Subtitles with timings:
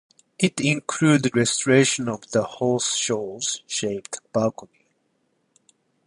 [0.39, 4.87] It included restoration of the horseshoe-shaped balcony.